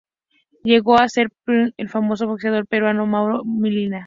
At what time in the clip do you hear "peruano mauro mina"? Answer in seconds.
2.65-3.99